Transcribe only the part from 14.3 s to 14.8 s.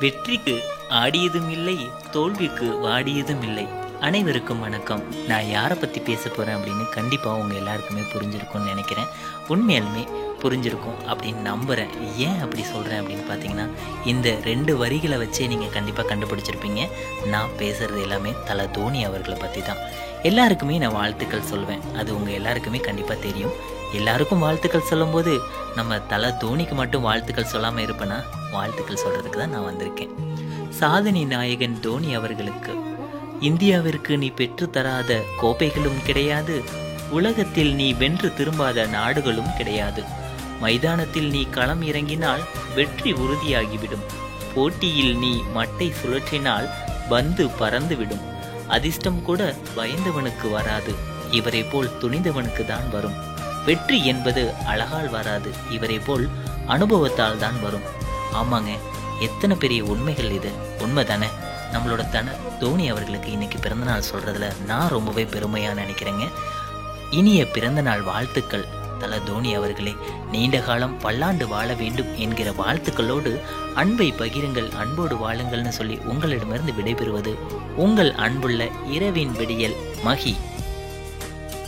ரெண்டு